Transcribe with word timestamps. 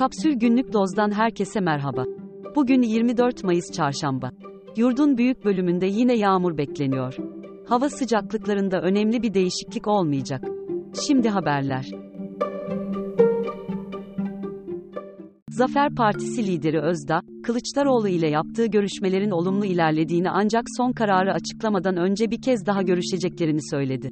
Kapsül 0.00 0.32
Günlük 0.32 0.72
Doz'dan 0.72 1.10
herkese 1.10 1.60
merhaba. 1.60 2.04
Bugün 2.56 2.82
24 2.82 3.44
Mayıs 3.44 3.72
Çarşamba. 3.72 4.30
Yurdun 4.76 5.18
büyük 5.18 5.44
bölümünde 5.44 5.86
yine 5.86 6.16
yağmur 6.16 6.58
bekleniyor. 6.58 7.16
Hava 7.68 7.88
sıcaklıklarında 7.88 8.80
önemli 8.80 9.22
bir 9.22 9.34
değişiklik 9.34 9.88
olmayacak. 9.88 10.44
Şimdi 11.06 11.28
haberler. 11.28 11.86
Zafer 15.50 15.94
Partisi 15.94 16.46
lideri 16.46 16.80
Özda, 16.80 17.20
Kılıçdaroğlu 17.42 18.08
ile 18.08 18.28
yaptığı 18.28 18.66
görüşmelerin 18.66 19.30
olumlu 19.30 19.64
ilerlediğini 19.64 20.30
ancak 20.30 20.64
son 20.76 20.92
kararı 20.92 21.32
açıklamadan 21.32 21.96
önce 21.96 22.30
bir 22.30 22.42
kez 22.42 22.66
daha 22.66 22.82
görüşeceklerini 22.82 23.60
söyledi. 23.70 24.10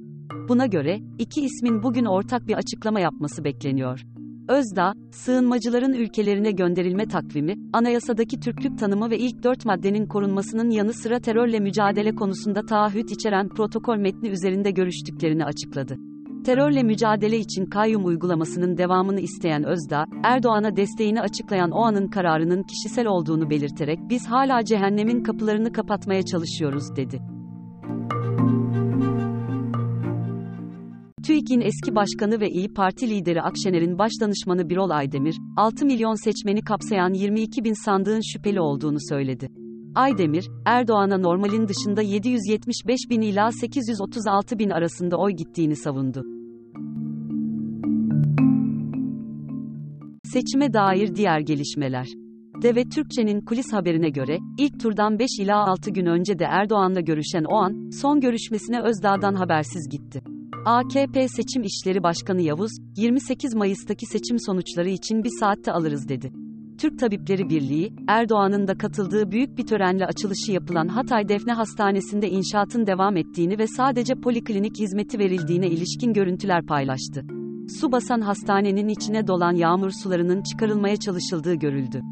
Buna 0.48 0.66
göre, 0.66 0.98
iki 1.18 1.40
ismin 1.40 1.82
bugün 1.82 2.04
ortak 2.04 2.46
bir 2.46 2.54
açıklama 2.54 3.00
yapması 3.00 3.44
bekleniyor. 3.44 4.17
Özda, 4.48 4.92
sığınmacıların 5.10 5.92
ülkelerine 5.92 6.50
gönderilme 6.50 7.08
takvimi, 7.08 7.54
anayasadaki 7.72 8.40
Türklük 8.40 8.78
tanımı 8.78 9.10
ve 9.10 9.18
ilk 9.18 9.42
dört 9.42 9.64
maddenin 9.64 10.06
korunmasının 10.06 10.70
yanı 10.70 10.92
sıra 10.92 11.20
terörle 11.20 11.60
mücadele 11.60 12.14
konusunda 12.14 12.66
taahhüt 12.66 13.10
içeren 13.10 13.48
protokol 13.48 13.96
metni 13.96 14.28
üzerinde 14.28 14.70
görüştüklerini 14.70 15.44
açıkladı. 15.44 15.96
Terörle 16.44 16.82
mücadele 16.82 17.38
için 17.38 17.66
kayyum 17.66 18.06
uygulamasının 18.06 18.76
devamını 18.76 19.20
isteyen 19.20 19.64
Özda, 19.64 20.04
Erdoğan'a 20.24 20.76
desteğini 20.76 21.20
açıklayan 21.20 21.70
o 21.70 21.80
anın 21.80 22.08
kararının 22.08 22.62
kişisel 22.62 23.06
olduğunu 23.06 23.50
belirterek 23.50 23.98
biz 24.10 24.26
hala 24.26 24.64
cehennemin 24.64 25.22
kapılarını 25.22 25.72
kapatmaya 25.72 26.22
çalışıyoruz 26.22 26.96
dedi. 26.96 27.20
TÜİK'in 31.28 31.60
eski 31.60 31.94
başkanı 31.94 32.40
ve 32.40 32.50
İyi 32.50 32.68
Parti 32.68 33.10
lideri 33.10 33.42
Akşener'in 33.42 33.98
başdanışmanı 33.98 34.70
Birol 34.70 34.90
Aydemir, 34.90 35.36
6 35.56 35.86
milyon 35.86 36.24
seçmeni 36.24 36.60
kapsayan 36.60 37.14
22 37.14 37.64
bin 37.64 37.84
sandığın 37.84 38.20
şüpheli 38.32 38.60
olduğunu 38.60 38.96
söyledi. 39.08 39.48
Aydemir, 39.94 40.48
Erdoğan'a 40.66 41.18
normalin 41.18 41.68
dışında 41.68 42.02
775 42.02 43.00
bin 43.10 43.20
ila 43.20 43.52
836 43.52 44.58
bin 44.58 44.70
arasında 44.70 45.16
oy 45.16 45.32
gittiğini 45.32 45.76
savundu. 45.76 46.24
Seçime 50.24 50.72
dair 50.72 51.14
diğer 51.14 51.40
gelişmeler. 51.40 52.06
Deve 52.62 52.84
Türkçe'nin 52.84 53.40
kulis 53.40 53.72
haberine 53.72 54.10
göre, 54.10 54.38
ilk 54.58 54.80
turdan 54.80 55.18
5 55.18 55.28
ila 55.40 55.66
6 55.66 55.90
gün 55.90 56.06
önce 56.06 56.38
de 56.38 56.44
Erdoğan'la 56.44 57.00
görüşen 57.00 57.44
o 57.44 57.56
an, 57.56 57.90
son 58.00 58.20
görüşmesine 58.20 58.80
Özdağ'dan 58.82 59.34
habersiz 59.34 59.88
gitti. 59.88 60.22
AKP 60.64 61.28
Seçim 61.28 61.62
İşleri 61.62 62.02
Başkanı 62.02 62.42
Yavuz, 62.42 62.70
28 62.96 63.54
Mayıs'taki 63.54 64.06
seçim 64.06 64.38
sonuçları 64.40 64.88
için 64.88 65.24
bir 65.24 65.30
saatte 65.40 65.72
alırız 65.72 66.08
dedi. 66.08 66.32
Türk 66.78 66.98
Tabipleri 66.98 67.48
Birliği, 67.48 67.92
Erdoğan'ın 68.08 68.68
da 68.68 68.78
katıldığı 68.78 69.30
büyük 69.30 69.58
bir 69.58 69.66
törenle 69.66 70.06
açılışı 70.06 70.52
yapılan 70.52 70.88
Hatay 70.88 71.28
Defne 71.28 71.52
Hastanesi'nde 71.52 72.30
inşaatın 72.30 72.86
devam 72.86 73.16
ettiğini 73.16 73.58
ve 73.58 73.66
sadece 73.66 74.14
poliklinik 74.14 74.78
hizmeti 74.80 75.18
verildiğine 75.18 75.66
ilişkin 75.66 76.12
görüntüler 76.12 76.66
paylaştı. 76.66 77.24
Su 77.80 77.92
basan 77.92 78.20
hastanenin 78.20 78.88
içine 78.88 79.26
dolan 79.26 79.52
yağmur 79.52 79.90
sularının 80.02 80.42
çıkarılmaya 80.42 80.96
çalışıldığı 80.96 81.54
görüldü. 81.54 82.02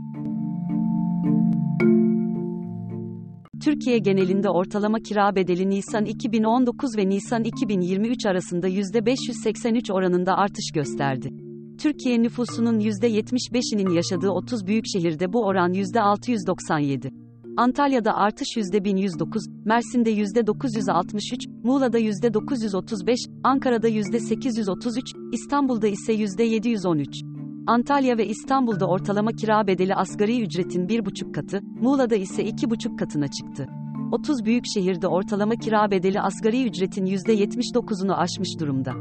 Türkiye 3.67 3.99
genelinde 3.99 4.51
ortalama 4.51 4.99
kira 5.01 5.37
bedeli 5.37 5.71
Nisan 5.71 6.05
2019 6.05 6.97
ve 6.97 7.09
Nisan 7.09 7.45
2023 7.45 8.27
arasında 8.27 8.69
%583 8.69 9.93
oranında 9.93 10.37
artış 10.37 10.71
gösterdi. 10.75 11.31
Türkiye 11.79 12.23
nüfusunun 12.23 12.81
%75'inin 12.81 13.91
yaşadığı 13.91 14.31
30 14.31 14.67
büyük 14.67 14.85
şehirde 14.93 15.33
bu 15.33 15.45
oran 15.45 15.73
%697. 15.73 17.13
Antalya'da 17.57 18.17
artış 18.17 18.49
%1109, 18.57 19.65
Mersin'de 19.65 20.11
%963, 20.13 21.49
Muğla'da 21.65 21.99
%935, 21.99 23.17
Ankara'da 23.43 23.89
%833, 23.89 25.33
İstanbul'da 25.33 25.87
ise 25.87 26.13
%713. 26.13 27.36
Antalya 27.67 28.19
ve 28.19 28.27
İstanbul'da 28.27 28.87
ortalama 28.87 29.33
kira 29.33 29.67
bedeli 29.67 29.95
asgari 29.95 30.43
ücretin 30.43 30.87
1,5 30.87 31.33
katı, 31.33 31.61
Muğla'da 31.63 32.15
ise 32.15 32.43
2,5 32.43 32.97
katına 32.97 33.29
çıktı. 33.29 33.67
30 34.13 34.45
büyük 34.45 34.65
şehirde 34.75 35.09
ortalama 35.09 35.57
kira 35.57 35.91
bedeli 35.91 36.21
asgari 36.21 36.67
ücretin 36.67 37.07
%79'unu 37.07 38.13
aşmış 38.15 38.61
durumda. 38.61 38.93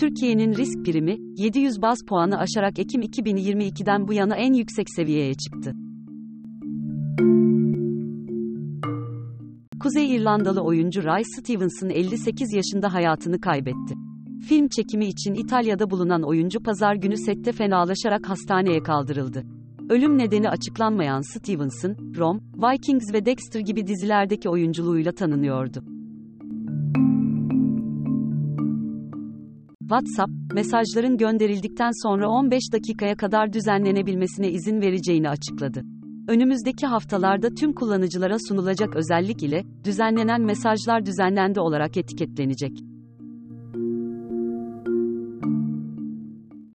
Türkiye'nin 0.00 0.54
risk 0.54 0.84
primi, 0.84 1.16
700 1.36 1.82
baz 1.82 1.98
puanı 2.08 2.38
aşarak 2.38 2.78
Ekim 2.78 3.02
2022'den 3.02 4.08
bu 4.08 4.12
yana 4.12 4.36
en 4.36 4.52
yüksek 4.52 4.90
seviyeye 4.90 5.34
çıktı. 5.34 5.72
Kuzey 9.80 10.16
İrlandalı 10.16 10.60
oyuncu 10.60 11.04
Ray 11.04 11.22
Stevenson 11.24 11.88
58 11.88 12.52
yaşında 12.54 12.94
hayatını 12.94 13.40
kaybetti. 13.40 14.09
Film 14.48 14.68
çekimi 14.68 15.06
için 15.06 15.34
İtalya'da 15.34 15.90
bulunan 15.90 16.22
oyuncu 16.22 16.62
pazar 16.62 16.94
günü 16.94 17.16
sette 17.16 17.52
fenalaşarak 17.52 18.28
hastaneye 18.28 18.82
kaldırıldı. 18.82 19.44
Ölüm 19.88 20.18
nedeni 20.18 20.48
açıklanmayan 20.48 21.20
Stevenson, 21.20 21.96
Rome, 22.16 22.40
Vikings 22.54 23.14
ve 23.14 23.26
Dexter 23.26 23.60
gibi 23.60 23.86
dizilerdeki 23.86 24.48
oyunculuğuyla 24.48 25.12
tanınıyordu. 25.12 25.84
WhatsApp, 29.80 30.32
mesajların 30.54 31.16
gönderildikten 31.16 31.90
sonra 32.02 32.28
15 32.28 32.62
dakikaya 32.72 33.16
kadar 33.16 33.52
düzenlenebilmesine 33.52 34.50
izin 34.50 34.80
vereceğini 34.80 35.28
açıkladı. 35.28 35.82
Önümüzdeki 36.28 36.86
haftalarda 36.86 37.48
tüm 37.54 37.72
kullanıcılara 37.72 38.36
sunulacak 38.48 38.96
özellik 38.96 39.42
ile, 39.42 39.64
düzenlenen 39.84 40.42
mesajlar 40.42 41.06
düzenlendi 41.06 41.60
olarak 41.60 41.96
etiketlenecek. 41.96 42.89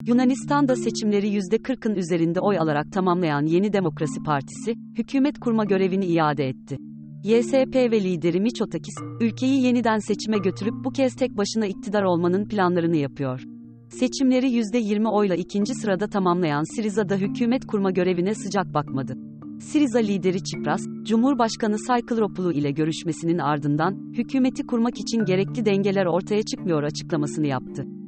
Yunanistan'da 0.06 0.76
seçimleri 0.76 1.26
%40'ın 1.26 1.94
üzerinde 1.94 2.40
oy 2.40 2.58
alarak 2.58 2.92
tamamlayan 2.92 3.46
Yeni 3.46 3.72
Demokrasi 3.72 4.22
Partisi, 4.22 4.74
hükümet 4.98 5.40
kurma 5.40 5.64
görevini 5.64 6.06
iade 6.06 6.48
etti. 6.48 6.76
YSP 7.24 7.74
ve 7.74 8.04
lideri 8.04 8.40
Miçotakis, 8.40 8.94
ülkeyi 9.20 9.62
yeniden 9.62 9.98
seçime 9.98 10.38
götürüp 10.38 10.74
bu 10.84 10.90
kez 10.90 11.14
tek 11.14 11.36
başına 11.36 11.66
iktidar 11.66 12.02
olmanın 12.02 12.48
planlarını 12.48 12.96
yapıyor. 12.96 13.42
Seçimleri 13.88 14.46
%20 14.46 15.08
oyla 15.08 15.34
ikinci 15.34 15.74
sırada 15.74 16.06
tamamlayan 16.08 16.76
Siriza 16.76 17.08
da 17.08 17.16
hükümet 17.16 17.66
kurma 17.66 17.90
görevine 17.90 18.34
sıcak 18.34 18.74
bakmadı. 18.74 19.14
Siriza 19.60 19.98
lideri 19.98 20.44
Çipras, 20.44 20.82
Cumhurbaşkanı 21.02 21.78
Saykılropoulou 21.78 22.52
ile 22.52 22.70
görüşmesinin 22.70 23.38
ardından, 23.38 24.12
hükümeti 24.12 24.66
kurmak 24.66 25.00
için 25.00 25.24
gerekli 25.24 25.64
dengeler 25.64 26.06
ortaya 26.06 26.42
çıkmıyor 26.42 26.82
açıklamasını 26.82 27.46
yaptı. 27.46 28.01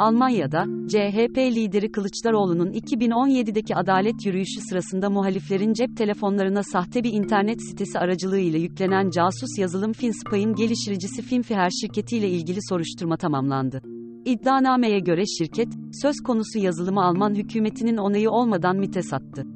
Almanya'da, 0.00 0.64
CHP 0.88 1.38
lideri 1.38 1.92
Kılıçdaroğlu'nun 1.92 2.72
2017'deki 2.72 3.76
adalet 3.76 4.26
yürüyüşü 4.26 4.60
sırasında 4.60 5.10
muhaliflerin 5.10 5.72
cep 5.72 5.96
telefonlarına 5.96 6.62
sahte 6.62 7.04
bir 7.04 7.12
internet 7.12 7.62
sitesi 7.62 7.98
aracılığıyla 7.98 8.58
yüklenen 8.58 9.10
casus 9.10 9.58
yazılım 9.58 9.92
FinSpy'in 9.92 10.54
geliştiricisi 10.54 11.22
Finfiher 11.22 11.70
şirketiyle 11.80 12.28
ilgili 12.28 12.58
soruşturma 12.68 13.16
tamamlandı. 13.16 13.82
İddianameye 14.24 15.00
göre 15.00 15.26
şirket, 15.26 15.68
söz 16.02 16.16
konusu 16.26 16.58
yazılımı 16.58 17.04
Alman 17.04 17.34
hükümetinin 17.34 17.96
onayı 17.96 18.30
olmadan 18.30 18.76
MIT'e 18.76 19.02
sattı. 19.02 19.46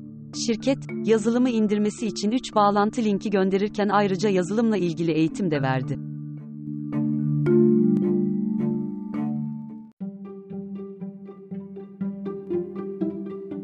Şirket, 0.46 0.78
yazılımı 1.04 1.50
indirmesi 1.50 2.06
için 2.06 2.30
3 2.30 2.54
bağlantı 2.54 3.04
linki 3.04 3.30
gönderirken 3.30 3.88
ayrıca 3.88 4.28
yazılımla 4.28 4.76
ilgili 4.76 5.12
eğitim 5.12 5.50
de 5.50 5.62
verdi. 5.62 6.13